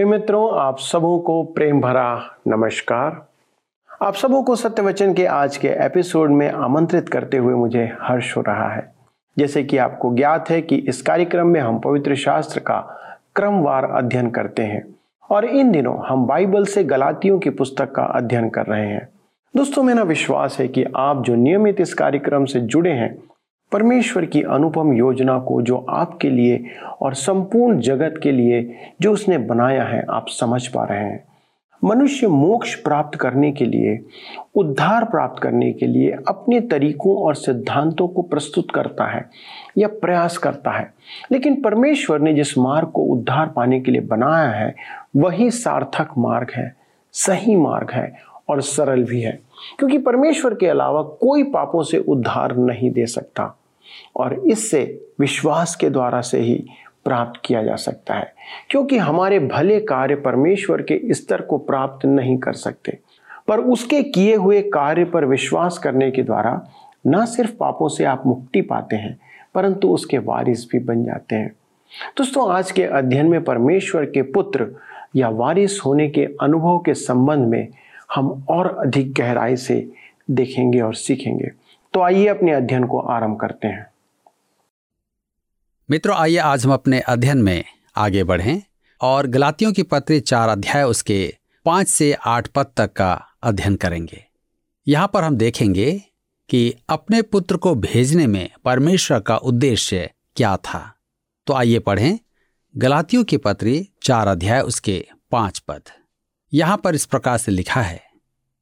[0.00, 3.26] प्रिय मित्रों, आप सबों को प्रेम भरा नमस्कार।
[4.02, 8.36] आप सबों को सत्य वचन के आज के एपिसोड में आमंत्रित करते हुए मुझे हर्ष
[8.36, 8.94] हो रहा है।
[9.38, 12.80] जैसे कि आपको ज्ञात है कि इस कार्यक्रम में हम पवित्र शास्त्र का
[13.36, 14.94] क्रमवार अध्ययन करते हैं
[15.30, 19.08] और इन दिनों हम बाइबल से गलातियों की पुस्तक का अध्ययन कर रहे हैं।
[19.56, 23.18] दोस्तों, मेरा विश्वास है कि आप जो नियमित इस कार्यक्रम से जुड़े हैं
[23.72, 26.64] परमेश्वर की अनुपम योजना को जो आपके लिए
[27.00, 31.24] और संपूर्ण जगत के लिए जो उसने बनाया है, आप समझ पा रहे हैं।
[31.84, 33.98] मनुष्य मोक्ष प्राप्त करने के लिए,
[34.54, 39.30] उद्धार प्राप्त करने के लिए अपने तरीकों और सिद्धांतों को प्रस्तुत करता है
[39.78, 40.94] या प्रयास करता है।
[41.32, 44.74] लेकिन परमेश्वर ने जिस मार्ग को उद्धार पाने के लिए बनाया है,
[45.16, 46.76] वही सार्थक मार्ग है,
[47.12, 48.12] सही मार्ग है
[48.48, 49.40] और सरल भी है।
[49.78, 53.56] क्योंकि परमेश्वर के अलावा कोई पापों से उद्धार नहीं दे सकता।
[54.16, 56.64] और इससे विश्वास के द्वारा से ही
[57.04, 58.34] प्राप्त किया जा सकता है।
[58.70, 62.98] क्योंकि हमारे भले कार्य परमेश्वर के स्तर को प्राप्त नहीं कर सकते,
[63.48, 66.68] पर उसके किए हुए कार्य पर विश्वास करने के द्वारा
[67.06, 69.18] न सिर्फ़ पापों से आप मुक्ति पाते हैं,
[69.54, 71.52] परंतु उसके वारिस भी बन जाते हैं।
[72.18, 74.66] दोस्तों, आज के अध्ययन में परमेश्वर के पुत्र
[75.16, 77.68] या वारिस होने के अनुभव के संबंध में
[78.14, 79.90] हम और अधिक गहराई से
[80.30, 81.50] देखेंगे और सीखेंगे।
[81.94, 83.86] तो आइए अपने अध्ययन को आरंभ करते हैं।
[85.88, 87.64] मित्रों, आइए आज हम अपने अध्ययन में
[87.96, 88.62] आगे बढ़ें
[89.00, 91.34] और गलातियों की पत्री चार अध्याय उसके
[91.66, 94.24] पाँच से आठ पद तक का अध्ययन करेंगे।
[94.86, 95.90] यहाँ पर हम देखेंगे
[96.50, 100.82] कि अपने पुत्र को भेजने में परमेश्वर का उद्देश्य क्या था।
[101.46, 102.18] तो आइए पढ़ें
[102.74, 105.82] गलातियों की पत्री चार अध्याय उसके पाँच पद।
[106.52, 108.02] यहाँ पर इस प्रकार से लिखा है,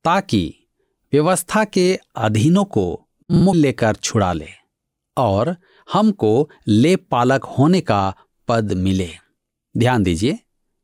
[0.04, 0.68] ताकि
[1.12, 4.48] व्यवस्था के अधीनों को मूल्य लेकर छुड़ा ले
[5.16, 5.56] और
[5.92, 8.14] हमको लेप पालक होने का
[8.48, 9.10] पद मिले।
[9.76, 10.38] ध्यान दीजिए,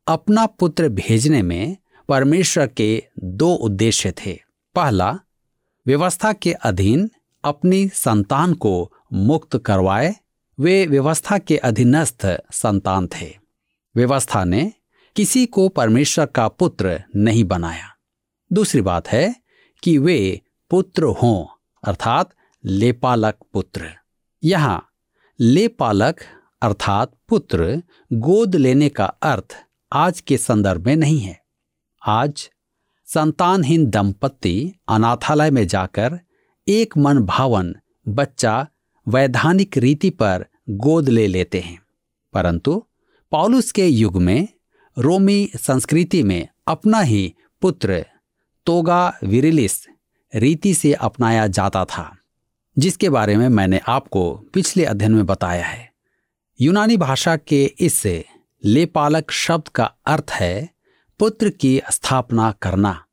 [0.06, 1.76] अपना पुत्र भेजने में
[2.08, 4.40] परमेश्वर के दो उद्देश्य थे।
[4.74, 5.18] पहला,
[5.86, 7.10] व्यवस्था के अधीन
[7.44, 10.16] अपनी संतान को मुक्त करवाए।
[10.60, 13.38] वे व्यवस्था के अधीनस्थ संतान थे।
[13.96, 14.72] व्यवस्था ने
[15.16, 17.90] किसी को परमेश्वर का पुत्र नहीं बनाया।
[18.52, 19.34] दूसरी बात है
[19.82, 20.40] कि वे
[20.70, 21.53] पुत्र हों।
[21.84, 22.30] अर्थात
[22.64, 23.90] लेपालक पुत्र।
[24.44, 24.88] यहाँ,
[25.40, 26.16] लेपालक
[26.62, 29.56] अर्थात पुत्र गोद लेने का अर्थ
[29.92, 31.40] आज के संदर्भ में नहीं है।
[32.06, 32.50] आज
[33.06, 36.20] संतानहीन दंपत्ति अनाथालय में जाकर
[36.68, 37.74] एक मन भावन
[38.08, 38.66] बच्चा
[39.08, 41.82] वैधानिक रीति पर गोद ले लेते हैं।
[42.32, 42.84] परंतु
[43.30, 44.48] पॉलुस के युग में,
[44.98, 48.06] रोमी संस्कृति में अपना ही पुत्र
[48.66, 49.86] तोगा विरिलिस
[50.34, 52.16] रीति से अपनाया जाता था,
[52.78, 55.92] जिसके बारे में मैंने आपको पिछले अध्ययन में बताया है।
[56.60, 58.02] यूनानी भाषा के इस
[58.64, 60.68] लेपालक शब्द का अर्थ है
[61.18, 63.04] पुत्र की स्थापना करना।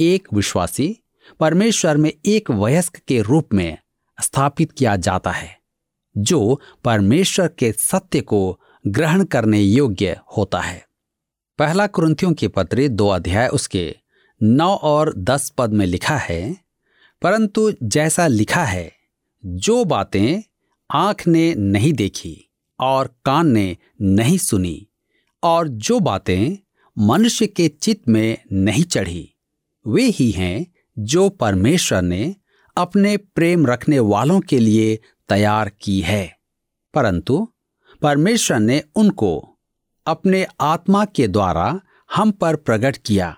[0.00, 0.96] एक विश्वासी
[1.40, 3.78] परमेश्वर में एक वयस्क के रूप में
[4.18, 5.58] स्थापित किया जाता है,
[6.16, 10.86] जो परमेश्वर के सत्य को ग्रहण करने योग्य होता है।
[11.58, 13.96] पहला क्रंथियों के पत्र दो अध्याय उसके
[14.42, 16.56] नौ और दस पद में लिखा है,
[17.22, 18.92] परंतु जैसा लिखा है,
[19.46, 20.42] जो बातें
[20.90, 22.50] आँख ने नहीं देखी
[22.80, 24.88] और कान ने नहीं सुनी
[25.42, 26.56] और जो बातें
[26.98, 29.34] मनुष्य के चित्त में नहीं चढ़ी,
[29.86, 30.66] वे ही हैं
[30.98, 32.36] जो परमेश्वर ने
[32.76, 34.96] अपने प्रेम रखने वालों के लिए
[35.28, 36.38] तैयार की है।
[36.94, 37.48] परंतु
[38.02, 39.58] परमेश्वर ने उनको
[40.06, 41.80] अपने आत्मा के द्वारा
[42.14, 43.36] हम पर प्रकट किया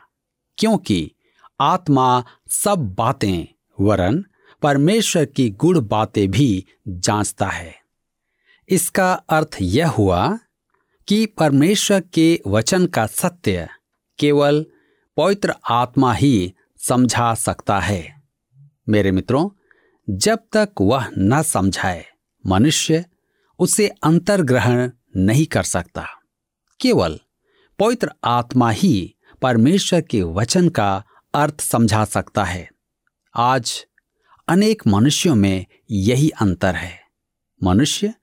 [0.60, 1.12] क्योंकि
[1.60, 4.25] आत्मा सब बातें, वरन
[4.62, 7.75] परमेश्वर की गुड़ बातें भी जांचता है।
[8.69, 10.38] इसका अर्थ यह हुआ
[11.09, 13.69] कि परमेश्वर के वचन का सत्य
[14.19, 14.67] केवल
[15.17, 18.23] पवित्र आत्मा ही समझा सकता है।
[18.88, 19.50] मेरे मित्रों,
[20.11, 22.06] जब तक वह न समझाए,
[22.46, 23.05] मनुष्य
[23.58, 26.06] उसे अंतर्ग्रहण नहीं कर सकता।
[26.81, 27.20] केवल
[27.79, 31.02] पवित्र आत्मा ही परमेश्वर के वचन का
[31.34, 32.69] अर्थ समझा सकता है।
[33.34, 33.87] आज
[34.48, 37.00] अनेक मनुष्यों में यही अंतर है।
[37.64, 38.14] मनुष्य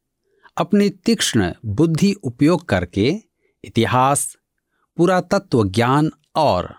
[0.57, 3.21] अपनी तीक्ष्ण बुद्धि उपयोग करके
[3.63, 4.35] इतिहास
[4.97, 6.75] पुरातत्व ज्ञान और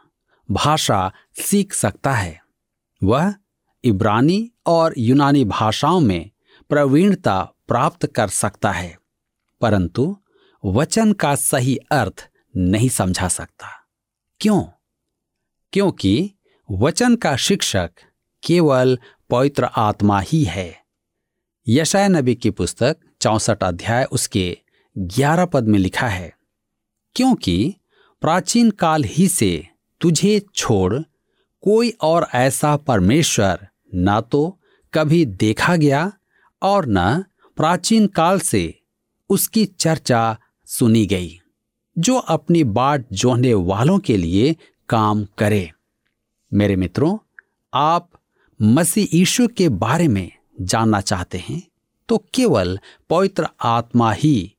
[0.50, 2.40] भाषा सीख सकता है।
[3.02, 3.34] वह
[3.84, 6.30] इब्रानी और यूनानी भाषाओं में
[6.68, 8.96] प्रवीणता प्राप्त कर सकता है,
[9.60, 10.16] परंतु
[10.64, 13.77] वचन का सही अर्थ नहीं समझा सकता।
[14.40, 14.62] क्यों?
[15.72, 16.30] क्योंकि
[16.68, 17.90] वचन का शिक्षक
[18.42, 18.98] केवल
[19.30, 20.74] पवित्र आत्मा ही है।
[21.66, 24.56] यशाय नबी की पुस्तक चौसठ अध्याय उसके
[24.96, 26.32] ग्यारह पद में लिखा है,
[27.16, 27.74] क्योंकि
[28.22, 29.50] प्राचीन काल ही से
[30.00, 30.94] तुझे छोड़
[31.62, 34.58] कोई और ऐसा परमेश्वर ना तो
[34.92, 36.10] कभी देखा गया
[36.62, 37.24] और न
[37.56, 38.62] प्राचीन काल से
[39.30, 40.38] उसकी चर्चा
[40.68, 41.38] सुनी गई।
[41.98, 44.56] जो अपनी बाट जोहने वालों के लिए
[44.88, 45.70] काम करे।
[46.52, 47.16] मेरे मित्रों,
[47.72, 48.10] आप
[48.60, 50.30] मसीह यीशु के बारे में
[50.60, 51.62] जानना चाहते हैं
[52.08, 52.78] तो केवल
[53.10, 54.54] पवित्र आत्मा ही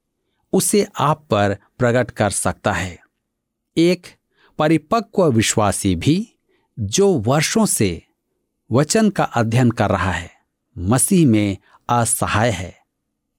[0.54, 2.98] उसे आप पर प्रकट कर सकता है।
[3.78, 4.08] एक
[4.60, 6.28] परिपक्व विश्वासी भी
[6.78, 8.02] जो वर्षों से
[8.70, 10.32] वचन का अध्ययन कर रहा है,
[10.76, 11.58] मसीह में
[11.90, 12.74] असहाय है,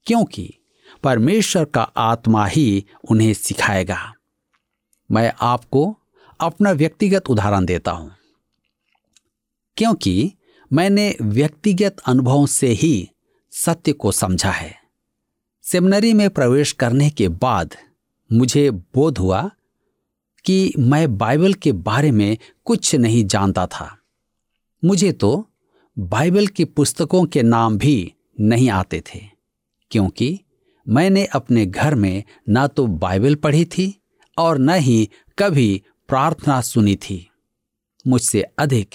[0.06, 0.52] क्योंकि
[1.02, 4.14] परमेश्वर का आत्मा ही उन्हें सिखाएगा।
[5.10, 5.98] मैं आपको
[6.40, 8.10] अपना व्यक्तिगत उदाहरण देता हूँ।
[9.76, 10.32] क्योंकि
[10.72, 13.10] मैंने व्यक्तिगत अनुभव से ही
[13.52, 14.74] सत्य को समझा है।
[15.62, 17.76] सेमिनरी में प्रवेश करने के बाद
[18.32, 19.50] मुझे बोध हुआ
[20.44, 23.96] कि मैं बाइबल के बारे में कुछ नहीं जानता था।
[24.84, 25.48] मुझे तो
[25.98, 29.20] बाइबल की पुस्तकों के नाम भी नहीं आते थे,
[29.90, 30.40] क्योंकि
[30.90, 34.02] मैंने अपने घर में ना तो बाइबल पढ़ी थी
[34.38, 37.30] और न ही कभी प्रार्थना सुनी थी।
[38.06, 38.94] मुझसे अधिक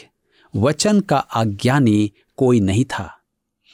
[0.55, 3.19] वचन का अज्ञानी कोई नहीं था।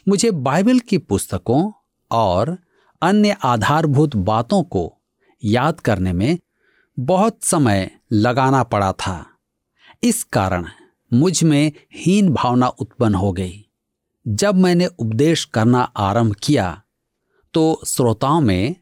[0.08, 1.72] मुझे बाइबल की पुस्तकों
[2.12, 2.58] और
[3.02, 4.98] अन्य आधारभूत बातों को
[5.44, 6.40] याद करने में
[7.00, 9.26] बहुत समय लगाना पड़ा था।
[10.04, 10.66] इस कारण
[11.14, 13.70] मुझमें हीन भावना उत्पन्न हो गई।
[14.28, 16.82] जब मैंने उपदेश करना आरंभ किया
[17.54, 18.76] तो श्रोताओं में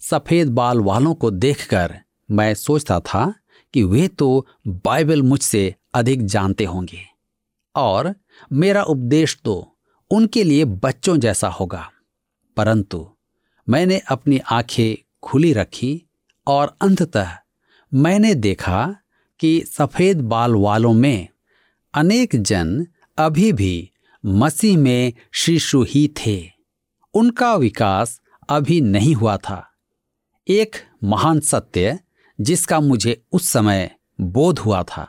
[0.00, 3.34] सफ़ेद बाल वालों को देखकर मैं सोचता था
[3.74, 7.00] कि वे तो बाइबल मुझसे अधिक जानते होंगे
[7.76, 8.14] और
[8.52, 9.76] मेरा उपदेश तो
[10.10, 11.90] उनके लिए बच्चों जैसा होगा।
[12.56, 13.10] परंतु
[13.68, 16.02] मैंने अपनी आँखें खुली रखी
[16.46, 17.30] और अंततः
[17.94, 18.96] मैंने देखा
[19.40, 21.28] कि सफ़ेद बाल वालों में
[21.94, 22.86] अनेक जन
[23.18, 23.90] अभी भी
[24.26, 26.61] मसीह में शिशु ही थे।
[27.14, 29.68] उनका विकास अभी नहीं हुआ था।
[30.48, 31.98] एक महान सत्य
[32.40, 35.08] जिसका मुझे उस समय बोध हुआ था,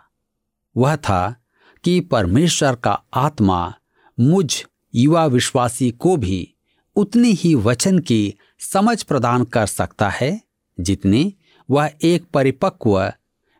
[0.78, 1.36] वह था
[1.84, 3.74] कि परमेश्वर का आत्मा
[4.20, 4.64] मुझ
[4.96, 6.54] युवा विश्वासी को भी
[6.96, 10.42] उतनी ही वचन की समझ प्रदान कर सकता है
[10.80, 11.36] जितनी
[11.70, 13.14] वह एक परिपक्व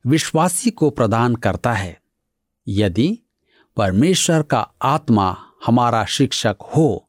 [0.08, 2.02] विश्वासी को प्रदान करता है।
[2.68, 3.20] यदि
[3.78, 7.03] परमेश्वर का आत्मा हमारा शिक्षक हो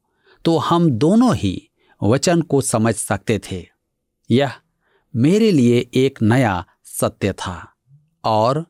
[0.45, 1.69] तो हम दोनों ही
[2.03, 3.67] वचन को समझ सकते थे।
[4.31, 4.53] यह
[5.15, 7.73] मेरे लिए एक नया सत्य था
[8.23, 8.65] और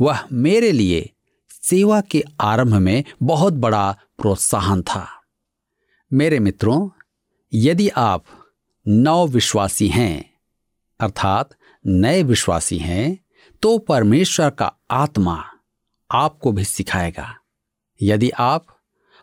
[0.00, 1.10] वह मेरे लिए
[1.62, 5.06] सेवा के आरंभ में बहुत बड़ा प्रोत्साहन था।
[6.12, 6.88] मेरे मित्रों,
[7.52, 8.24] यदि आप
[8.88, 10.34] नव विश्वासी हैं,
[11.00, 11.50] अर्थात
[11.86, 13.18] नए विश्वासी हैं
[13.62, 15.44] तो परमेश्वर का आत्मा
[16.10, 17.34] आपको भी सिखाएगा।
[18.02, 18.66] यदि आप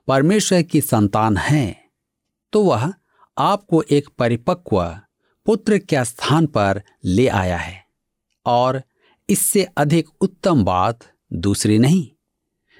[0.07, 1.85] परमेश्वर की संतान हैं
[2.56, 2.94] तो वह
[3.38, 5.00] आपको एक परिपक्व
[5.46, 7.86] पुत्र के स्थान पर ले आया है
[8.46, 8.81] और
[9.30, 11.00] इससे अधिक उत्तम बात
[11.33, 12.12] दूसरी नहीं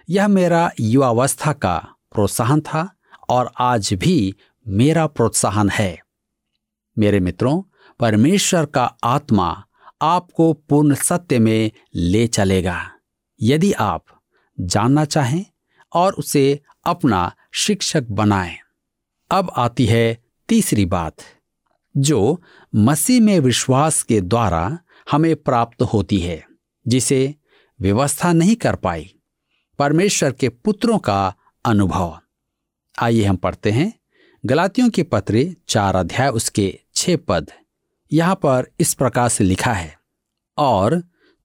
[0.10, 2.96] यह मेरा युवावस्था का प्रोत्साहन था
[3.30, 4.36] और आज भी
[4.68, 6.00] मेरा प्रोत्साहन है
[6.98, 7.62] मेरे मित्रों,
[8.00, 9.64] परमेश्वर का आत्मा
[10.02, 12.92] आपको पूर्ण सत्य में ले चलेगा
[13.42, 14.06] यदि आप
[14.60, 15.46] जानना चाहें
[15.94, 18.58] और उसे अपना शिक्षक बनाएँ।
[19.32, 20.18] अब आती है
[20.50, 21.16] तीसरी बात,
[21.96, 22.42] जो
[22.74, 24.78] मसीह में विश्वास के द्वारा
[25.12, 26.44] हमें प्राप्त होती है,
[26.86, 27.36] जिसे
[27.80, 29.12] व्यवस्था नहीं कर पाई,
[29.80, 31.34] परमेश्वर के पुत्रों का
[31.66, 32.18] अनुभव।
[32.96, 33.92] आइए हम पढ़ते हैं
[34.44, 37.52] गलातियों के पत्र चार अध्याय उसके छह पद।
[38.12, 39.98] यहाँ पर इस प्रकार से लिखा है,
[40.58, 41.02] और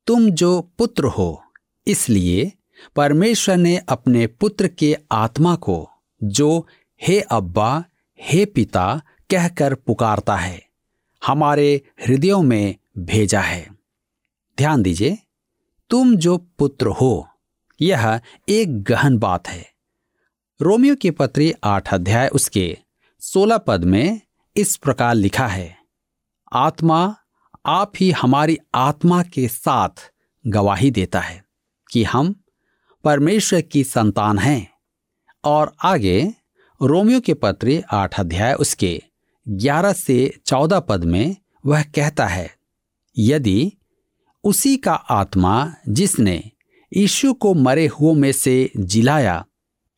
[0.06, 1.42] तुम जो पुत्र हो,
[1.86, 2.52] इसलिए
[2.96, 5.88] परमेश्वर ने अपने पुत्र के आत्मा को,
[6.20, 6.66] जो
[7.02, 7.84] हे अब्बा,
[8.20, 10.62] हे पिता कहकर पुकारता है,
[11.22, 13.68] हमारे हृदयों में भेजा है।
[14.58, 15.18] ध्यान दीजिए,
[15.90, 17.28] तुम जो पुत्र हो,
[17.80, 19.66] यह एक गहन बात है।
[20.60, 22.78] रोमियो की पत्री आठ अध्याय उसके
[23.20, 24.20] सोलह पद में
[24.56, 25.76] इस प्रकार लिखा है,
[26.52, 27.16] आत्मा
[27.66, 30.12] आप ही हमारी आत्मा के साथ
[30.46, 31.44] गवाही देता है
[31.92, 32.34] कि हम
[33.04, 34.70] परमेश्वर की संतान हैं।
[35.44, 36.34] और आगे
[36.80, 39.00] रोमियो के पत्र आठ अध्याय उसके
[39.46, 42.50] ग्यारह से चौदह पद में वह कहता है,
[43.16, 43.72] यदि
[44.44, 46.42] उसी का आत्मा जिसने
[46.92, 49.44] यीशु को मरे हुओं में से जिलाया,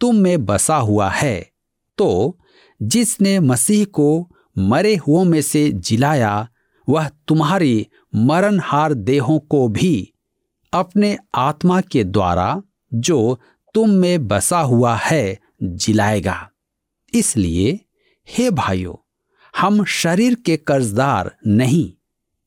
[0.00, 1.40] तुम में बसा हुआ है
[1.98, 2.38] तो
[2.80, 6.48] जिसने मसीह को मरे हुओं में से जिलाया,
[6.88, 10.12] वह तुम्हारी मरणहार देहों को भी
[10.72, 12.62] अपने आत्मा के द्वारा
[12.92, 13.38] जो
[13.74, 16.48] तुम में बसा हुआ है, जिलाएगा।
[17.14, 17.80] इसलिए,
[18.28, 19.10] हे भाइयों,
[19.56, 21.92] हम शरीर के कर्जदार नहीं,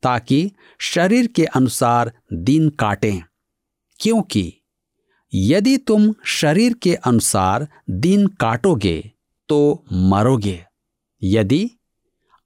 [0.03, 3.21] ताकि शरीर के अनुसार दिन काटें।
[3.99, 4.53] क्योंकि,
[5.33, 9.11] यदि तुम शरीर के अनुसार दिन काटोगे
[9.49, 10.65] तो मरोगे।
[11.23, 11.71] यदि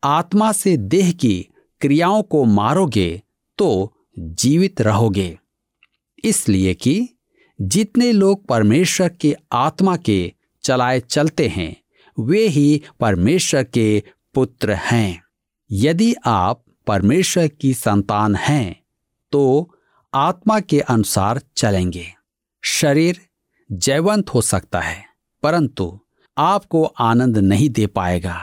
[0.04, 1.48] आत्मा से देह की
[1.82, 3.22] क्रियाओं को मारोगे
[3.58, 5.40] तो जीवित रहोगे।
[6.24, 7.10] इसलिए कि
[7.62, 10.34] जितने लोग परमेश्वर के आत्मा के
[10.64, 11.82] चलाए चलते हैं
[12.20, 14.04] वे ही परमेश्वर के
[14.36, 15.22] पुत्र हैं।
[15.70, 18.76] यदि आप परमेश्वर की संतान हैं
[19.34, 19.72] तो
[20.14, 22.06] आत्मा के अनुसार चलेंगे।
[22.64, 23.20] शरीर
[23.70, 25.04] जयवंत हो सकता है,
[25.44, 26.00] परंतु
[26.38, 28.36] आपको आनंद नहीं दे पाएगा।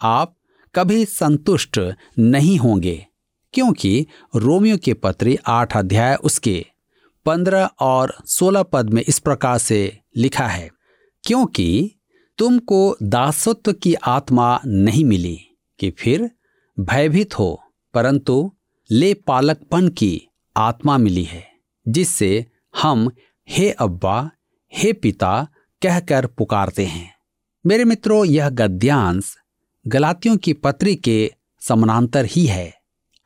[0.00, 0.34] आप
[0.74, 1.80] कभी संतुष्ट
[2.18, 3.06] नहीं होंगे,
[3.54, 4.06] क्योंकि
[4.36, 6.64] रोमियो के पत्री आठ अध्याय उसके
[7.26, 10.70] पंद्रह और सोलह पद में इस प्रकार से लिखा है,
[11.24, 11.96] क्योंकि
[12.40, 16.30] तुमको दासत्व की आत्मा नहीं मिली कि फिर
[16.80, 17.62] भयभीत हो,
[17.94, 18.52] परंतु
[18.90, 21.44] ले पालकपन की आत्मा मिली है,
[21.88, 22.46] जिससे
[22.82, 23.10] हम
[23.48, 24.30] हे अब्बा,
[24.74, 25.46] हे पिता
[25.82, 27.14] कहकर पुकारते हैं।
[27.66, 29.36] मेरे मित्रों, यह गद्यांश
[29.86, 32.74] गलातियों की पत्री के समानांतर ही है।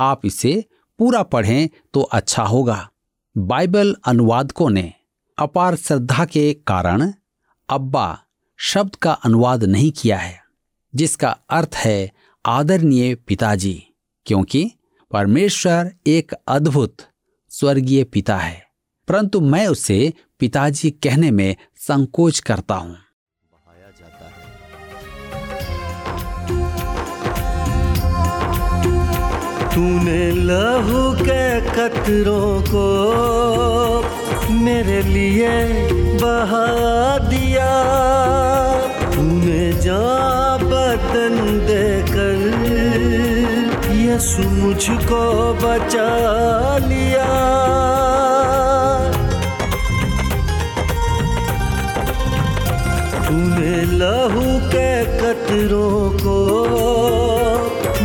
[0.01, 0.65] आप इसे
[0.99, 2.91] पूरा पढ़ें तो अच्छा होगा।
[3.39, 4.93] बाइबल अनुवादकों ने
[5.39, 7.13] अपार श्रद्धा के कारण
[7.69, 8.24] अब्बा
[8.67, 10.45] शब्द का अनुवाद नहीं किया है,
[10.95, 12.13] जिसका अर्थ है
[12.47, 13.87] आदरणीय पिताजी,
[14.27, 14.73] क्योंकि
[15.11, 16.97] परमेश्वर एक अद्भुत
[17.49, 18.67] स्वर्गीय पिता है।
[19.09, 22.97] परंतु मैं उसे पिताजी कहने में संकोच करता हूँ।
[29.75, 34.24] तूने लहू के कतरों को
[34.55, 35.53] मेरे लिए
[36.23, 36.67] बहा
[37.29, 37.73] दिया।
[39.15, 40.03] तूने जा
[40.63, 41.37] बदन
[41.69, 42.39] देकर
[43.99, 45.23] यसु मुझको
[45.63, 46.11] बचा
[46.79, 47.29] लिया।
[53.29, 56.39] तूने लहू के कतरों को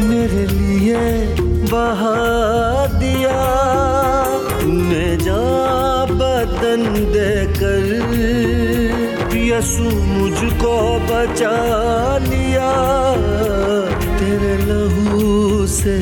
[0.09, 1.01] मेरे लिए
[1.71, 2.17] बहा
[9.59, 11.51] यसु मुझको बचा
[12.17, 12.71] लिया।
[14.19, 15.99] तेरे लहू से,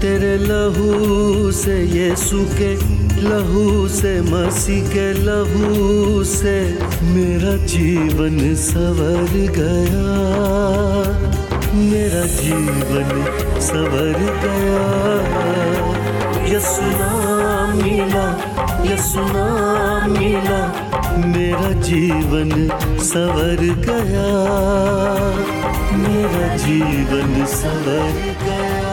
[0.00, 2.74] तेरे लहू से यीशु के
[3.22, 10.12] लहू से, मसीह के लहू से मेरा जीवन सवर गया।
[11.74, 13.24] मेरा जीवन
[13.60, 14.84] सवर गया।
[16.56, 18.38] यसुना मिला
[18.94, 20.87] यसुना मिला।
[21.26, 22.50] मेरा जीवन
[22.98, 24.26] सवर गया।
[25.98, 28.12] मेरा जीवन सवर
[28.44, 28.88] गया।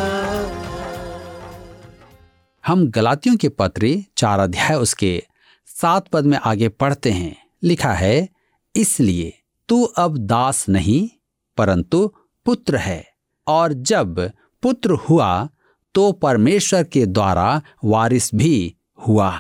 [2.68, 5.24] हम गलातियों के पत्र, चार अध्याय उसके
[5.66, 8.30] सात पद में आगे पढ़ते हैं। लिखा है,
[8.76, 9.34] इसलिए
[9.70, 11.10] तू अब दास नहीं,
[11.58, 12.12] परंतु
[12.46, 13.08] पुत्र है।
[13.48, 14.32] और जब
[14.64, 15.50] पुत्र हुआ
[15.94, 18.76] तो परमेश्वर के द्वारा वारिस भी
[19.08, 19.40] हुआ।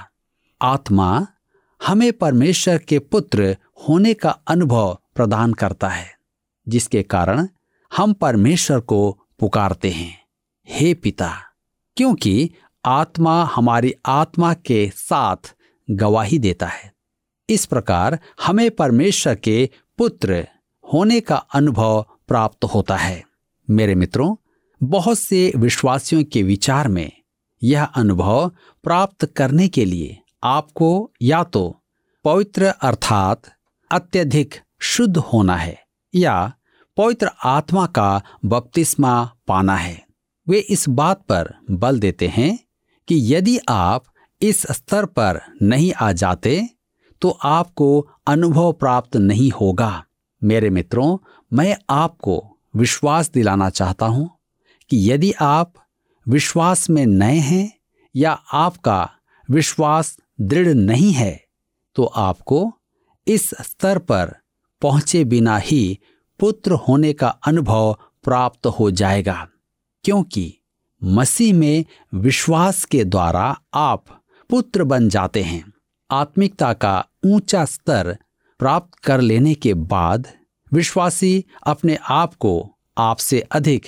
[0.61, 1.27] आत्मा
[1.87, 3.57] हमें परमेश्वर के पुत्र
[3.89, 6.11] होने का अनुभव प्रदान करता है,
[6.67, 7.47] जिसके कारण
[7.97, 10.19] हम परमेश्वर को पुकारते हैं।
[10.69, 11.31] हे पिता,
[11.97, 12.51] क्योंकि
[12.85, 15.55] आत्मा हमारी आत्मा के साथ
[15.91, 16.93] गवाही देता है।
[17.49, 20.47] इस प्रकार हमें परमेश्वर के पुत्र
[20.93, 23.23] होने का अनुभव प्राप्त होता है।
[23.69, 24.35] मेरे मित्रों,
[24.83, 27.11] बहुत से विश्वासियों के विचार में
[27.63, 28.51] यह अनुभव
[28.83, 31.63] प्राप्त करने के लिए आपको या तो
[32.25, 33.41] पवित्र अर्थात
[33.91, 35.77] अत्यधिक शुद्ध होना है
[36.13, 36.53] या
[36.97, 39.13] पवित्र आत्मा का बपतिस्मा
[39.47, 40.03] पाना है।
[40.47, 42.57] वे इस बात पर बल देते हैं
[43.07, 44.03] कि यदि आप
[44.41, 46.69] इस स्तर पर नहीं आ जाते
[47.21, 47.87] तो आपको
[48.27, 50.03] अनुभव प्राप्त नहीं होगा।
[50.41, 51.17] मेरे मित्रों,
[51.51, 52.37] मैं आपको
[52.75, 54.29] विश्वास दिलाना चाहता हूँ
[54.91, 55.73] कि यदि आप
[56.27, 57.71] विश्वास में नए हैं
[58.15, 59.09] या आपका
[59.49, 61.43] विश्वास दृढ़ नहीं है
[61.95, 62.71] तो आपको
[63.27, 64.35] इस स्तर पर
[64.81, 65.99] पहुँचे बिना ही
[66.39, 69.47] पुत्र होने का अनुभव प्राप्त हो जाएगा,
[70.03, 70.53] क्योंकि
[71.01, 74.05] मसीह में विश्वास के द्वारा आप
[74.49, 75.63] पुत्र बन जाते हैं।
[76.11, 78.17] आत्मिकता का ऊँचा स्तर
[78.59, 80.27] प्राप्त कर लेने के बाद
[80.71, 83.85] विश्वासी अपने आप को आपसे अधिक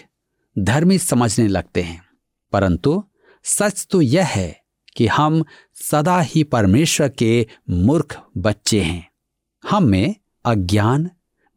[0.55, 2.01] धर्मी समझने लगते हैं।
[2.53, 3.03] परंतु
[3.43, 4.66] सच तो यह है
[4.97, 5.43] कि हम
[5.75, 9.07] सदा ही परमेश्वर के मूर्ख बच्चे हैं।
[9.63, 11.09] हम में अज्ञान,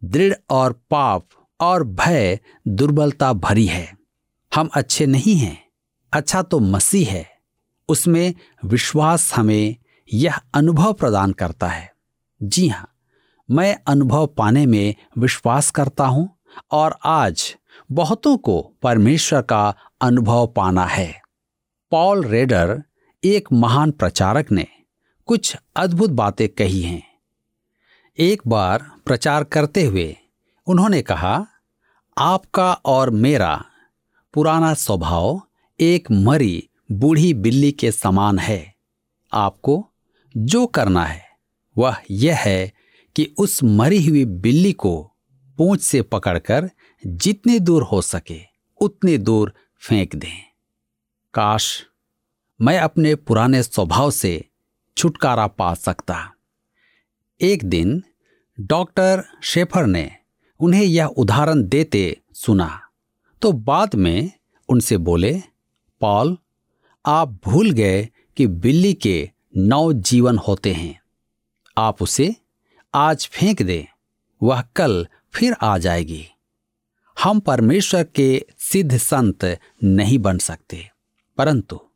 [0.04, 1.28] दृढ़ और पाप
[1.60, 3.96] और भय, दुर्बलता भरी है।
[4.52, 5.58] हम अच्छे नहीं हैं
[6.12, 7.26] अच्छा तो मसीह है।
[7.88, 9.76] उसमें विश्वास हमें
[10.12, 11.92] यह अनुभव प्रदान करता है।
[12.42, 12.86] जी हाँ
[13.48, 16.28] मैं अनुभव पाने में विश्वास करता हूँ
[16.70, 17.56] और आज
[17.92, 21.22] बहुतों को परमेश्वर का अनुभव पाना है।
[21.90, 22.82] पॉल रेडर
[23.24, 24.66] एक महान प्रचारक ने
[25.26, 27.02] कुछ अद्भुत बातें कही हैं।
[28.18, 30.16] एक बार प्रचार करते हुए
[30.66, 31.46] उन्होंने कहा,
[32.18, 33.64] आपका और मेरा
[34.34, 35.42] पुराना स्वभाव
[35.80, 38.74] एक मरी बूढ़ी बिल्ली के समान है।
[39.32, 39.90] आपको
[40.36, 41.24] जो करना है,
[41.78, 42.72] वह यह है
[43.16, 45.12] कि उस मरी हुई बिल्ली को
[45.58, 46.70] पूंछ से पकड़कर
[47.06, 48.40] जितनी दूर हो सके,
[48.80, 50.42] उतनी दूर फेंक दें।
[51.34, 51.86] काश
[52.62, 54.44] मैं अपने पुराने स्वभाव से
[54.96, 56.32] छुटकारा पा सकता।
[57.40, 58.02] एक दिन
[58.60, 60.16] डॉक्टर शेफर ने
[60.60, 62.80] उन्हें यह उदाहरण देते सुना।
[63.42, 64.32] तो बाद में
[64.68, 65.42] उनसे बोले,
[66.00, 66.38] पॉल,
[67.06, 71.00] आप भूल गए कि बिल्ली के नौ जीवन होते हैं।
[71.78, 72.36] आप उसे
[72.94, 73.84] आज फेंक दें,
[74.42, 76.28] वह कल फिर आ जाएगी।
[77.22, 80.90] हम परमेश्वर के सिद्ध संत नहीं बन सकते।
[81.36, 81.89] परंतु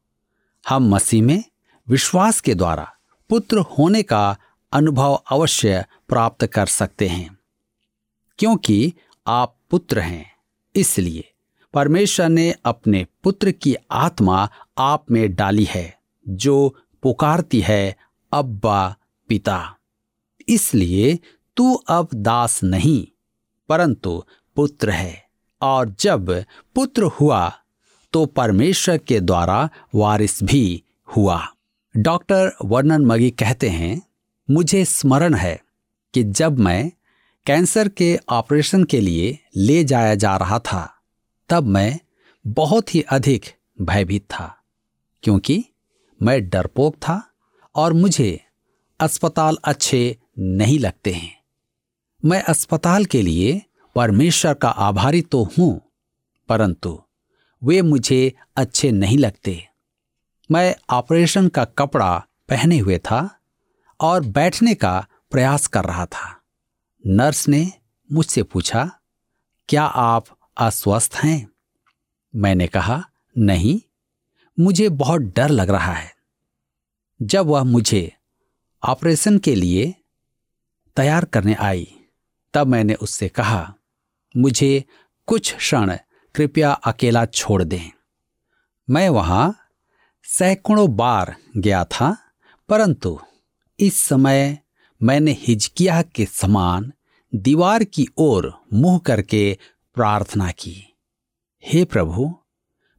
[0.68, 1.42] हम मसीह में
[1.88, 2.90] विश्वास के द्वारा
[3.30, 4.37] पुत्र होने का
[4.73, 7.38] अनुभव अवश्य प्राप्त कर सकते हैं,
[8.38, 8.92] क्योंकि
[9.26, 10.26] आप पुत्र हैं।
[10.75, 11.33] इसलिए
[11.75, 17.97] परमेश्वर ने अपने पुत्र की आत्मा आप में डाली है, जो पुकारती है,
[18.33, 18.97] अब्बा
[19.28, 19.76] पिता।
[20.48, 21.18] इसलिए
[21.57, 23.07] तू अब दास नहीं,
[23.68, 24.22] परंतु
[24.57, 25.24] पुत्र है,
[25.62, 27.53] और जब पुत्र हुआ
[28.14, 30.83] तो परमेश्वर के द्वारा वारिस भी
[31.16, 31.40] हुआ।
[31.94, 34.03] डॉक्टर वर्णन मगी कहते हैं,
[34.48, 35.59] मुझे स्मरण है
[36.14, 36.90] कि जब मैं
[37.46, 40.88] कैंसर के ऑपरेशन के लिए ले जाया जा रहा था,
[41.50, 41.98] तब मैं
[42.44, 43.44] बहुत ही अधिक
[43.83, 44.55] भयभीत था,
[45.24, 45.64] क्योंकि
[46.20, 47.20] मैं डरपोक था
[47.74, 48.40] और मुझे
[49.00, 51.33] अस्पताल अच्छे नहीं लगते हैं।
[52.22, 53.61] मैं अस्पताल के लिए
[53.96, 55.81] परमेश्वर का आभारी तो हूँ,
[56.48, 56.98] परंतु
[57.64, 59.68] वे मुझे अच्छे नहीं लगते।
[60.50, 63.40] मैं ऑपरेशन का कपड़ा पहने हुए था
[64.00, 66.40] और बैठने का प्रयास कर रहा था।
[67.07, 67.72] नर्स ने
[68.12, 69.00] मुझसे पूछा,
[69.68, 70.24] क्या आप
[70.57, 71.48] अस्वस्थ हैं?
[72.37, 73.81] मैंने कहा, नहीं,
[74.61, 76.14] मुझे बहुत डर लग रहा है।
[77.22, 78.16] जब वह मुझे
[78.85, 79.94] ऑपरेशन के लिए
[80.96, 81.96] तैयार करने आई,
[82.55, 83.74] तब मैंने उससे कहा,
[84.37, 84.85] मुझे
[85.27, 85.96] कुछ क्षण
[86.35, 87.90] कृपया अकेला छोड़ दें।
[88.88, 89.55] मैं वहाँ
[90.25, 92.16] सैकड़ों बार गया था,
[92.68, 93.18] परंतु
[93.79, 94.59] इस समय
[95.01, 96.92] मैंने हिजकिया के समान
[97.33, 99.59] दीवार की ओर मुँह करके
[99.97, 100.94] प्रार्थना की,
[101.64, 102.35] हे प्रभु,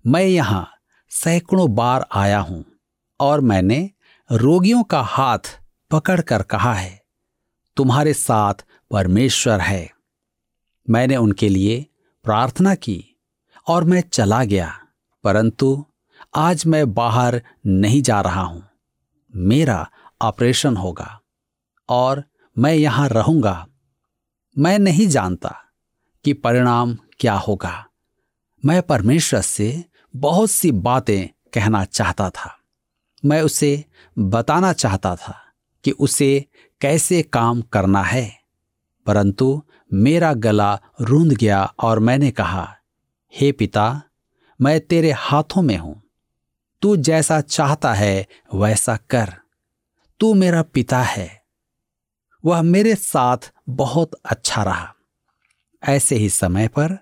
[0.06, 0.68] मैं यहाँ
[1.12, 2.64] सैकड़ों बार आया हूँ
[3.20, 3.90] और मैंने
[4.30, 5.60] रोगियों का हाथ
[5.92, 7.02] पकड़कर कहा है,
[7.78, 9.90] तुम्हारे साथ परमेश्वर है।
[10.88, 11.86] मैंने उनके लिए
[12.26, 13.15] प्रार्थना की
[13.68, 14.72] और मैं चला गया,
[15.24, 15.86] परंतु
[16.36, 18.64] आज मैं बाहर नहीं जा रहा हूँ।
[19.34, 19.88] मेरा
[20.22, 21.20] ऑपरेशन होगा
[21.90, 22.24] और
[22.58, 23.66] मैं यहाँ रहूँगा।
[24.56, 25.56] मैं नहीं जानता
[26.26, 27.86] कि परिणाम क्या होगा।
[28.64, 32.56] मैं परमेश्वर से बहुत सी बातें कहना चाहता था।
[33.24, 33.84] मैं उसे
[34.18, 35.36] बताना चाहता था
[35.86, 36.46] कि उसे
[36.82, 38.32] कैसे काम करना है,
[39.06, 42.68] परंतु मेरा गला रूंध गया और मैंने कहा
[43.36, 44.02] हे पिता,
[44.62, 46.04] मैं तेरे हाथों में हूँ।
[46.82, 49.34] तू जैसा चाहता है, वैसा कर।
[50.20, 51.44] तू मेरा पिता है।
[52.46, 53.38] वह मेरे साथ
[53.70, 54.94] बहुत अच्छा रहा।
[55.84, 56.98] ऐसे ही समय पर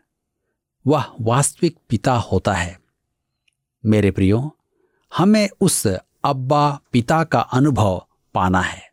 [0.88, 2.80] वह वास्तविक पिता होता है।
[3.86, 4.58] मेरे प्रियो,
[5.18, 5.88] हमें उस
[6.24, 8.92] अब्बा पिता का अनुभव पाना है।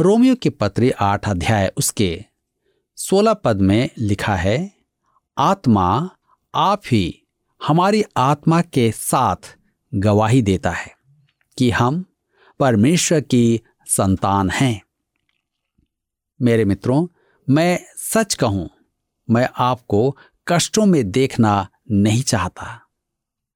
[0.00, 2.24] रोमियो की पत्री आठ अध्याय उसके
[2.96, 4.72] सोलह पद में लिखा है,
[5.38, 6.10] आत्मा
[6.58, 7.22] आप ही
[7.66, 9.36] हमारी आत्मा के साथ
[9.94, 10.92] गवाही देता है
[11.58, 12.04] कि हम
[12.60, 14.82] परमेश्वर की संतान हैं।
[16.42, 17.06] मेरे मित्रों,
[17.50, 18.70] मैं सच कहूँ,
[19.30, 20.16] मैं आपको
[20.48, 22.80] कष्टों में देखना नहीं चाहता।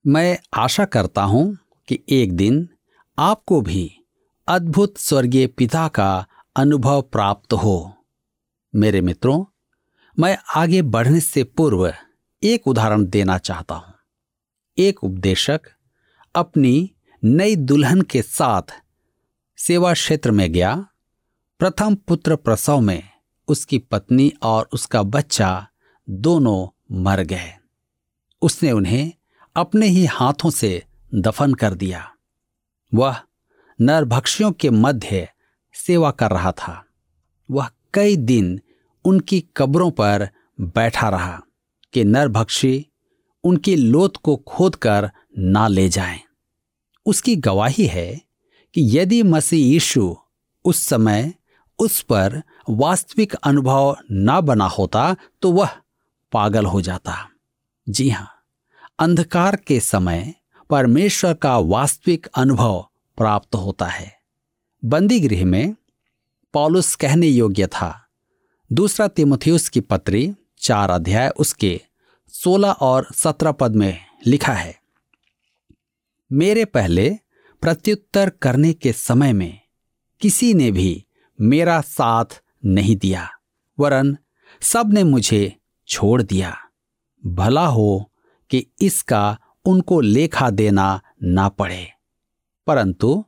[0.07, 2.69] मैं आशा करता हूँ कि एक दिन
[3.19, 3.97] आपको भी
[4.49, 7.97] अद्भुत स्वर्गीय पिता का अनुभव प्राप्त हो।
[8.75, 9.45] मेरे मित्रों,
[10.19, 11.95] मैं आगे बढ़ने से पूर्व
[12.45, 13.95] एक उदाहरण देना चाहता हूँ।
[14.79, 15.61] एक उपदेशक
[16.35, 16.91] अपनी
[17.25, 18.63] नई दुल्हन के साथ
[19.57, 20.87] सेवा क्षेत्र में गया।
[21.59, 23.03] प्रथम पुत्र प्रसव में
[23.49, 25.67] उसकी पत्नी और उसका बच्चा
[26.11, 26.69] दोनों
[27.03, 27.53] मर गए।
[28.43, 29.13] उसने उन्हें
[29.57, 32.13] अपने ही हाथों से दफन कर दिया।
[32.95, 33.21] वह
[33.81, 35.29] नरभक्षियों के मध्य
[35.75, 36.85] सेवा कर रहा था।
[37.51, 38.61] वह कई दिन
[39.05, 40.29] उनकी कब्रों पर
[40.61, 41.43] बैठा रहा।
[41.93, 42.87] कि नरभक्षी
[43.45, 46.21] उनकी लोथ को खोदकर ना ले जाएँ।
[47.07, 48.11] उसकी गवाही है
[48.75, 50.15] कि यदि मसीह यीशु
[50.65, 51.33] उस समय
[51.79, 55.71] उस पर वास्तविक अनुभव ना बना होता तो वह
[56.33, 57.17] पागल हो जाता।
[57.87, 58.29] जी हाँ,
[58.99, 60.35] अंधकार के समय
[60.71, 62.87] परमेश्वर का वास्तविक अनुभव
[63.19, 64.13] प्राप्त होता है।
[64.83, 65.75] बंदी गृह में
[66.55, 67.95] पॉलुस कहने योग्य था।
[68.71, 71.81] दूसरा तिमोथियस की पत्री चार अध्याय उसके
[72.29, 74.81] सोलह और सत्रह पद में लिखा है।
[76.33, 77.19] मेरे पहले
[77.61, 79.61] प्रत्युत्तर करने के समय में
[80.21, 81.07] किसी ने भी
[81.41, 82.25] मेरा साथ
[82.65, 83.31] नहीं दिया,
[83.79, 84.19] वरन
[84.61, 85.57] सबने मुझे
[85.89, 86.57] छोड़ दिया।
[87.27, 88.13] भला हो
[88.51, 91.93] कि इसका उनको लेखा देना ना पड़े।
[92.67, 93.25] परंतु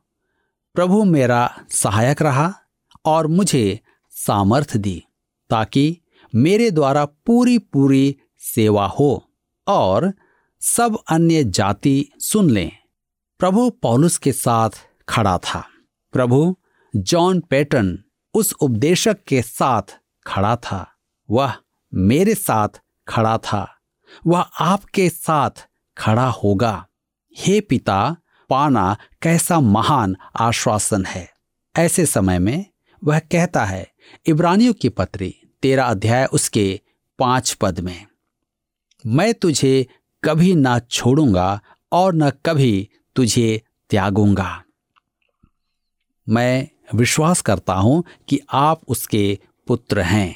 [0.73, 2.53] प्रभु मेरा सहायक रहा
[3.05, 5.03] और मुझे सामर्थ दी
[5.49, 6.01] ताकि
[6.35, 9.31] मेरे द्वारा पूरी पूरी सेवा हो
[9.67, 10.13] और
[10.61, 12.71] सब अन्य जाति सुन लें।
[13.39, 14.69] प्रभु पौलुस के साथ
[15.09, 15.67] खड़ा था।
[16.13, 16.57] प्रभु
[16.95, 19.81] जॉन पैटन उस उपदेशक के साथ
[20.27, 20.91] खड़ा था।
[21.29, 21.53] वह
[21.93, 22.69] मेरे साथ
[23.07, 23.77] खड़ा था।
[24.27, 25.67] वह आपके साथ
[25.97, 26.87] खड़ा होगा।
[27.37, 28.15] हे पिता,
[28.49, 31.29] पाना कैसा महान आश्वासन है।
[31.77, 32.65] ऐसे समय में
[33.03, 33.87] वह कहता है,
[34.25, 36.81] इब्रानियों की पत्री तेरा अध्याय उसके
[37.19, 38.05] पाँच पद में।
[39.05, 39.87] मैं तुझे
[40.23, 41.59] कभी ना छोड़ूँगा
[41.91, 44.63] और न कभी तुझे त्यागूँगा।
[46.27, 49.37] मैं विश्वास करता हूँ कि आप उसके
[49.67, 50.35] पुत्र हैं।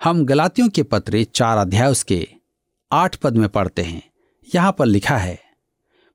[0.00, 2.26] हम गलातियों के पत्र चार अध्याय उसके
[2.90, 4.02] आठ पद में पढ़ते हैं।
[4.48, 5.38] यहाँ पर लिखा है,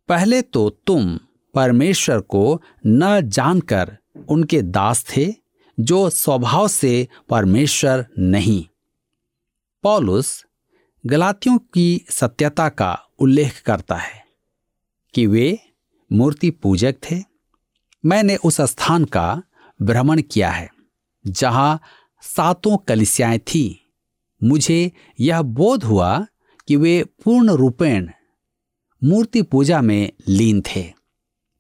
[0.10, 1.18] पहले तो तुम
[1.56, 3.96] परमेश्वर को न जानकर
[4.30, 5.26] उनके दास थे
[5.80, 8.66] जो स्वभाव से परमेश्वर नहीं।
[9.84, 10.46] पॉलुस
[11.06, 14.26] गलातियों की सत्यता का उल्लेख करता है
[15.14, 15.60] कि वे
[16.12, 17.24] मूर्ति पूजक थे।
[18.06, 19.44] मैंने उस स्थान का
[19.82, 20.70] भ्रमण किया है,
[21.28, 21.80] जहाँ
[22.22, 23.94] सातों कलिसियाएँ थी।
[24.44, 26.26] मुझे यह बोध हुआ
[26.68, 28.10] कि वे पूर्ण रूपेण
[29.04, 30.94] मूर्ति पूजा में लीन थे।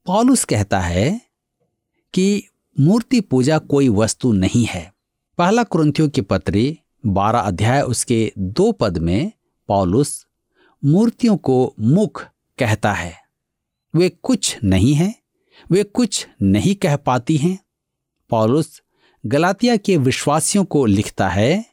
[0.05, 1.21] पॉलुस कहता है
[2.13, 2.43] कि
[2.79, 4.93] मूर्ति पूजा कोई वस्तु नहीं है।
[5.37, 9.31] पहला क्रंथियों की पत्री, बारह अध्याय, उसके दो पद में
[9.67, 10.27] पॉलुस
[10.85, 12.25] मूर्तियों को मुख
[12.59, 13.13] कहता है।
[13.95, 15.15] वे कुछ नहीं है,
[15.71, 17.59] वे कुछ नहीं कह पाती हैं।
[18.29, 18.81] पॉलुस
[19.25, 21.65] गलातिया के विश्वासियों को लिखता है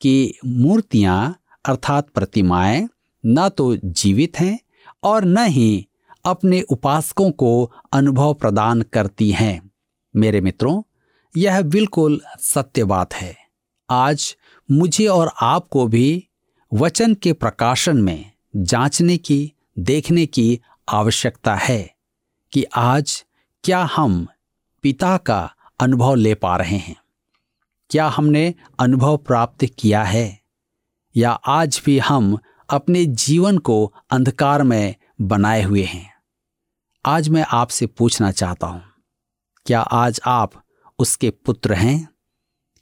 [0.00, 2.88] कि मूर्तियाँ अर्थात प्रतिमाएँ
[3.26, 4.58] न तो जीवित हैं
[5.02, 5.86] और न ही
[6.24, 9.63] अपने उपासकों को अनुभव प्रदान करती हैं।
[10.16, 10.82] मेरे मित्रों,
[11.36, 13.36] यह बिल्कुल सत्य बात है।
[13.90, 14.36] आज
[14.70, 16.28] मुझे और आपको भी
[16.74, 21.94] वचन के प्रकाशन में जांचने की, देखने की आवश्यकता है
[22.52, 23.24] कि आज
[23.64, 24.26] क्या हम
[24.82, 26.96] पिता का अनुभव ले पा रहे हैं।
[27.90, 30.40] क्या हमने अनुभव प्राप्त किया है?
[31.16, 32.38] या आज भी हम
[32.70, 36.14] अपने जीवन को अंधकार में बनाए हुए हैं?
[37.06, 38.93] आज मैं आपसे पूछना चाहता हूँ
[39.66, 40.52] क्या आज आप
[40.98, 42.08] उसके पुत्र हैं?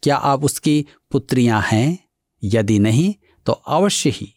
[0.03, 1.97] क्या आप उसकी पुत्रियाँ हैं?
[2.43, 3.15] यदि नहीं
[3.45, 4.33] तो अवश्य ही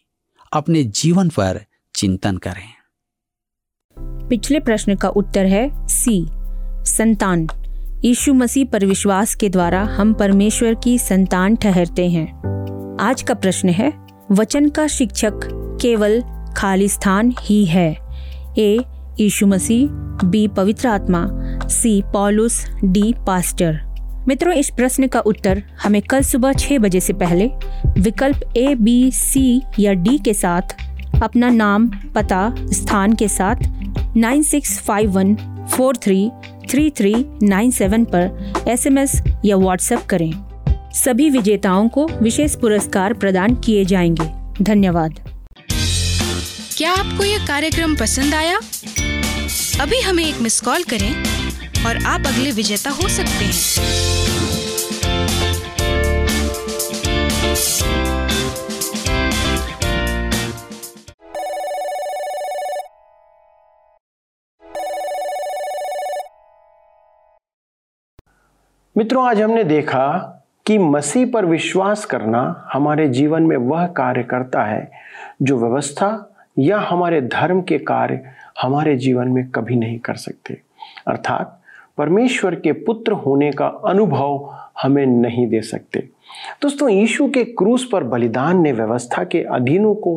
[0.53, 2.69] अपने जीवन पर चिंतन करें।
[4.29, 6.27] पिछले प्रश्न का उत्तर है सी,
[6.85, 7.47] संतान।
[8.05, 12.27] यीशु मसीह पर विश्वास के द्वारा हम परमेश्वर की संतान ठहरते हैं।
[13.01, 15.39] आज का प्रश्न है, वचन का शिक्षक
[15.81, 16.23] केवल
[16.57, 17.97] खालिस्तान ही है?
[18.57, 18.85] ए,
[19.19, 19.89] यीशु मसीह,
[20.23, 21.27] बी, पवित्र आत्मा।
[21.65, 22.03] सी.
[22.13, 23.13] पॉलुस डी.
[23.27, 23.87] पास्टर।
[24.27, 27.49] मित्रों, इस प्रश्न का उत्तर हमें कल सुबह छह बजे से पहले
[28.01, 30.61] विकल्प ए बी सी या डी के साथ,
[31.23, 33.55] अपना नाम, पता, स्थान के साथ
[34.17, 35.35] nine six five one
[35.71, 36.31] four three
[36.69, 40.33] three three nine seven पर एसएमएस या व्हाट्सएप करें।
[40.93, 44.31] सभी विजेताओं को विशेष पुरस्कार प्रदान किए जाएँगे।
[44.63, 45.19] धन्यवाद।
[46.77, 48.59] क्या आपको यह कार्यक्रम पसंद आया?
[49.81, 51.36] अभी हमें एक मिस कॉल करें।
[51.87, 53.53] और आप अगले विजेता हो सकते हैं।
[68.97, 70.33] मित्रों, आज हमने देखा
[70.65, 74.91] कि मसीह पर विश्वास करना हमारे जीवन में वह कार्य करता है
[75.41, 80.61] जो व्यवस्था या हमारे धर्म के कार्य हमारे जीवन में कभी नहीं कर सकते।
[81.07, 81.56] अर्थात
[81.97, 84.49] परमेश्वर के पुत्र होने का अनुभव
[84.81, 85.99] हमें नहीं दे सकते।
[86.61, 90.15] दोस्तों, यीशु के क्रूस पर बलिदान ने व्यवस्था के अधीनों को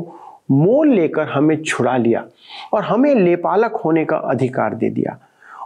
[0.51, 2.25] मोल लेकर हमें छुड़ा लिया
[2.73, 5.19] और हमें लेपालक होने का अधिकार दे दिया।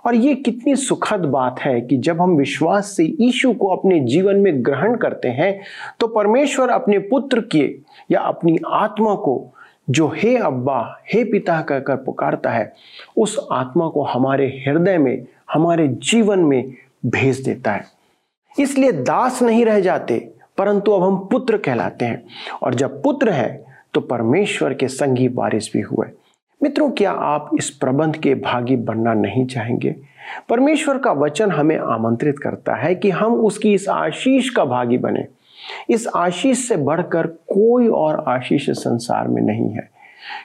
[0.06, 4.36] और ये कितनी सुखद बात है कि जब हम विश्वास से यीशु को अपने जीवन
[4.36, 5.60] में ग्रहण करते हैं
[6.00, 7.64] तो परमेश्वर अपने पुत्र के
[8.10, 9.52] या अपनी आत्मा को,
[9.90, 10.80] जो हे अब्बा,
[11.12, 12.72] हे पिता कहकर पुकारता है,
[13.16, 16.72] उस आत्मा को हमारे हृदय में हमारे जीवन में
[17.06, 17.84] भेज देता है।
[18.58, 22.22] इसलिए दास नहीं रह जाते, परंतु अब हम पुत्र कहलाते हैं।
[22.62, 26.06] और जब पुत्र है तो परमेश्वर के संगी बारिश भी हुए।
[26.62, 29.96] मित्रों, क्या आप इस प्रबंध के भागी बनना नहीं चाहेंगे?
[30.48, 35.26] परमेश्वर का वचन हमें आमंत्रित करता है कि हम उसकी इस आशीष का भागी बने।
[35.90, 39.90] इस आशीष से बढ़कर कोई और आशीष संसार में नहीं है।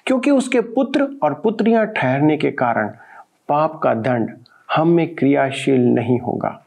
[0.05, 2.88] क्योंकि उसके पुत्र और पुत्रियाँ ठहरने के कारण
[3.49, 4.29] पाप का दंड
[4.75, 6.65] हम में क्रियाशील नहीं होगा।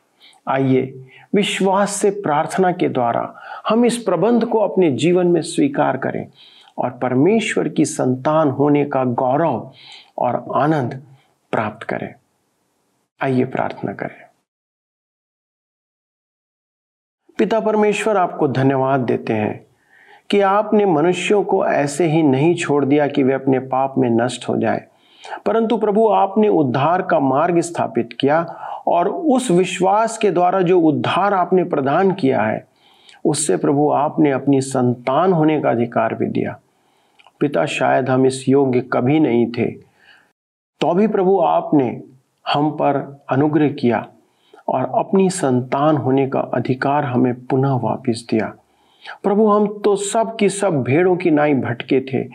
[0.49, 3.35] आइए, विश्वास से प्रार्थना के द्वारा
[3.69, 6.27] हम इस प्रबंध को अपने जीवन में स्वीकार करें
[6.79, 9.73] और परमेश्वर की संतान होने का गौरव
[10.19, 11.03] और आनंद
[11.53, 12.15] प्राप्त करें।
[13.23, 14.23] आइए प्रार्थना करें।
[17.39, 19.67] पिता परमेश्वर, आपको धन्यवाद देते हैं
[20.31, 24.49] कि आपने मनुष्यों को ऐसे ही नहीं छोड़ दिया कि वे अपने पाप में नष्ट
[24.49, 24.87] हो जाए।
[25.47, 28.43] परंतु प्रभु, आपने उद्धार का मार्ग स्थापित किया
[28.87, 32.67] और उस विश्वास के द्वारा जो उद्धार आपने प्रदान किया है,
[33.25, 36.59] उससे प्रभु, आपने अपनी संतान होने का अधिकार भी दिया।
[37.41, 39.67] पिता, शायद हम इस योग्य कभी नहीं थे।
[40.81, 42.03] तो भी प्रभु, आपने
[42.53, 44.07] हम पर अनुग्रह किया
[44.69, 48.55] और अपनी संतान होने का अधिकार हमें पुनः वापस दिया।
[49.23, 52.29] प्रभु, हम तो सब की सब भेड़ों की नाई भटके थे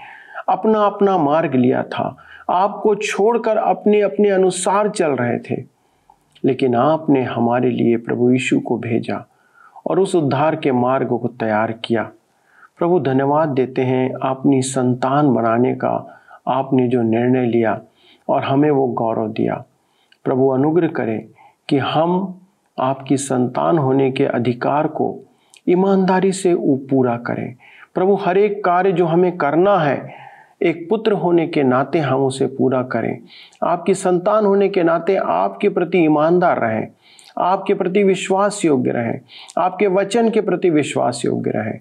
[0.50, 2.18] अपना अपना मार्ग लिया था
[2.50, 5.64] आपको छोड़कर अपने अपने अनुसार चल रहे थे।
[6.46, 9.30] लेकिन आपने हमारे लिए प्रभु यीशु को भेजा
[9.88, 12.12] और उस उद्धार के मार्ग को तैयार किया।
[12.78, 17.82] प्रभु, धन्यवाद देते हैं अपनी संतान बनाने का आपने जो निर्णय लिया
[18.30, 19.66] और हमें वो गौरव दिया।
[20.24, 21.26] प्रभु, अनुग्रह करें
[21.70, 22.40] कि हम
[22.80, 25.20] आपकी संतान होने के अधिकार को
[25.70, 27.56] ईमानदारी से पूरा करें।
[27.94, 30.27] प्रभु, हर एक कार्य जो हमें करना है
[30.62, 33.20] एक पुत्र होने के नाते हम उसे पूरा करें।
[33.64, 36.88] आपकी संतान होने के नाते आपके प्रति ईमानदार रहें।
[37.38, 39.22] आपके प्रति विश्वास योग्य रहें।
[39.58, 41.80] आपके वचन के प्रति विश्वास योग्य रहें।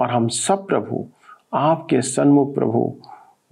[0.00, 1.06] और हम सब प्रभु
[1.54, 2.96] आपके सन्मुख प्रभु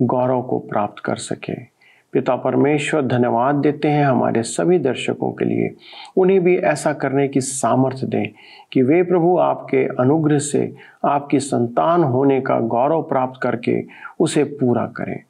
[0.02, 1.77] गौरव को प्राप्त कर सके।
[2.12, 5.76] पिता परमेश्वर, धन्यवाद देते हैं हमारे सभी दर्शकों के लिए।
[6.16, 8.26] उन्हें भी ऐसा करने की सामर्थ्य दें
[8.72, 13.84] कि वे प्रभु आपके अनुग्रह से आपकी संतान होने का गौरव प्राप्त करके
[14.20, 15.20] उसे पूरा करें।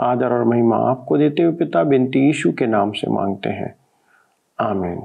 [0.00, 3.74] आदर और महिमा आपको देते हुए पिता बिनती यीशु के नाम से मांगते हैं।
[4.60, 5.02] आमीन।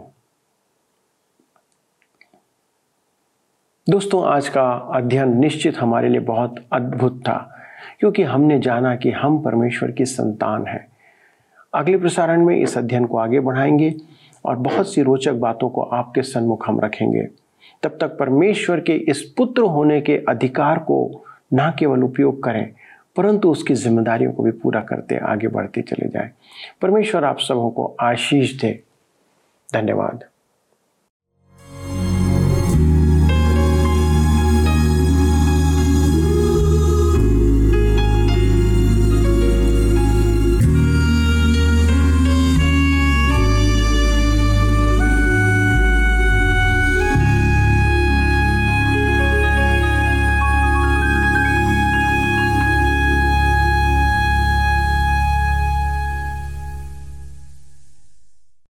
[3.90, 7.58] दोस्तों, आज का अध्ययन निश्चित हमारे लिए बहुत अद्भुत था,
[8.00, 10.95] क्योंकि हमने जाना कि हम परमेश्वर की संतान हैं।
[11.76, 13.96] अगले प्रसारण में इस अध्ययन को आगे बढ़ाएँगे
[14.46, 17.28] और बहुत सी रोचक बातों को आपके सन्मुख हम रखेंगे।
[17.84, 22.74] तब तक परमेश्वर के इस पुत्र होने के अधिकार को ना केवल उपयोग करें,
[23.16, 26.30] परंतु उसकी जिम्मेदारियों को भी पूरा करते आगे बढ़ते चले जाएँ।
[26.82, 28.84] परमेश्वर आप सबों को आशीष दे।
[29.74, 30.24] धन्यवाद।